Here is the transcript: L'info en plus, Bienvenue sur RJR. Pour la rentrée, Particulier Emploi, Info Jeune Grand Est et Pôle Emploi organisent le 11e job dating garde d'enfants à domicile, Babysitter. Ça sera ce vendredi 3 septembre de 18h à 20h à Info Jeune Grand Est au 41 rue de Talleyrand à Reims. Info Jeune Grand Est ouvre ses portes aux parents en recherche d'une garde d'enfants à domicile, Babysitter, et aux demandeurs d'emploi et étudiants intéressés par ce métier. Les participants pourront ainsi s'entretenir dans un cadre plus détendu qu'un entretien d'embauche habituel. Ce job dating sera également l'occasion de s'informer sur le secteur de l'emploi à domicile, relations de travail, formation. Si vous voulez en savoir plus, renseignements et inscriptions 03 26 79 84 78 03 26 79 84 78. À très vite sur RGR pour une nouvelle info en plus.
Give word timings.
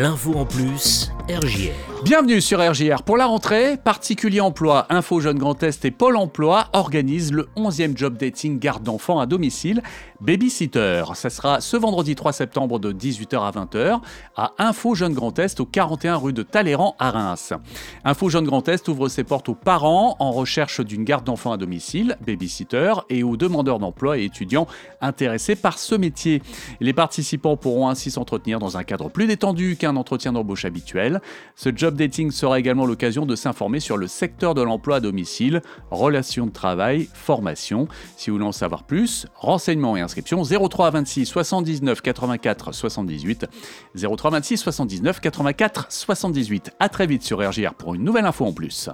L'info 0.00 0.32
en 0.38 0.46
plus, 0.46 1.09
Bienvenue 2.02 2.40
sur 2.40 2.58
RJR. 2.58 3.02
Pour 3.04 3.16
la 3.16 3.26
rentrée, 3.26 3.76
Particulier 3.76 4.40
Emploi, 4.40 4.86
Info 4.88 5.20
Jeune 5.20 5.38
Grand 5.38 5.62
Est 5.62 5.84
et 5.84 5.90
Pôle 5.90 6.16
Emploi 6.16 6.66
organisent 6.72 7.32
le 7.32 7.48
11e 7.56 7.96
job 7.96 8.16
dating 8.16 8.58
garde 8.58 8.82
d'enfants 8.82 9.20
à 9.20 9.26
domicile, 9.26 9.82
Babysitter. 10.20 11.04
Ça 11.14 11.30
sera 11.30 11.60
ce 11.60 11.76
vendredi 11.76 12.14
3 12.14 12.32
septembre 12.32 12.78
de 12.78 12.92
18h 12.92 13.46
à 13.46 13.50
20h 13.50 14.00
à 14.36 14.52
Info 14.58 14.94
Jeune 14.94 15.12
Grand 15.12 15.38
Est 15.38 15.60
au 15.60 15.66
41 15.66 16.16
rue 16.16 16.32
de 16.32 16.42
Talleyrand 16.42 16.96
à 16.98 17.10
Reims. 17.10 17.52
Info 18.04 18.28
Jeune 18.28 18.44
Grand 18.44 18.66
Est 18.68 18.88
ouvre 18.88 19.08
ses 19.08 19.22
portes 19.22 19.48
aux 19.48 19.54
parents 19.54 20.16
en 20.18 20.32
recherche 20.32 20.80
d'une 20.80 21.04
garde 21.04 21.24
d'enfants 21.24 21.52
à 21.52 21.58
domicile, 21.58 22.16
Babysitter, 22.26 22.94
et 23.08 23.22
aux 23.22 23.36
demandeurs 23.36 23.78
d'emploi 23.78 24.18
et 24.18 24.24
étudiants 24.24 24.66
intéressés 25.00 25.54
par 25.54 25.78
ce 25.78 25.94
métier. 25.94 26.42
Les 26.80 26.92
participants 26.92 27.56
pourront 27.56 27.88
ainsi 27.88 28.10
s'entretenir 28.10 28.58
dans 28.58 28.78
un 28.78 28.84
cadre 28.84 29.10
plus 29.10 29.26
détendu 29.26 29.76
qu'un 29.76 29.96
entretien 29.96 30.32
d'embauche 30.32 30.64
habituel. 30.64 31.19
Ce 31.56 31.70
job 31.74 31.96
dating 31.96 32.30
sera 32.30 32.58
également 32.58 32.86
l'occasion 32.86 33.26
de 33.26 33.36
s'informer 33.36 33.80
sur 33.80 33.96
le 33.96 34.06
secteur 34.06 34.54
de 34.54 34.62
l'emploi 34.62 34.96
à 34.96 35.00
domicile, 35.00 35.62
relations 35.90 36.46
de 36.46 36.52
travail, 36.52 37.08
formation. 37.12 37.88
Si 38.16 38.30
vous 38.30 38.36
voulez 38.36 38.48
en 38.48 38.52
savoir 38.52 38.84
plus, 38.84 39.26
renseignements 39.34 39.96
et 39.96 40.00
inscriptions 40.00 40.42
03 40.42 40.90
26 40.90 41.26
79 41.26 42.00
84 42.00 42.72
78 42.72 43.46
03 43.94 44.30
26 44.30 44.56
79 44.58 45.20
84 45.20 45.86
78. 45.90 46.70
À 46.78 46.88
très 46.88 47.06
vite 47.06 47.22
sur 47.22 47.38
RGR 47.38 47.74
pour 47.74 47.94
une 47.94 48.04
nouvelle 48.04 48.26
info 48.26 48.44
en 48.44 48.52
plus. 48.52 48.90